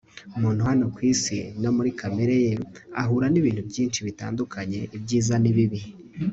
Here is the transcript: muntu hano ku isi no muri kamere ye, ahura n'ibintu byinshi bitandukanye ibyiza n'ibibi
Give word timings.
muntu 0.41 0.61
hano 0.69 0.85
ku 0.93 0.99
isi 1.13 1.39
no 1.61 1.69
muri 1.75 1.89
kamere 1.99 2.35
ye, 2.45 2.53
ahura 3.01 3.27
n'ibintu 3.31 3.61
byinshi 3.69 3.99
bitandukanye 4.07 4.79
ibyiza 4.95 5.35
n'ibibi 5.39 5.79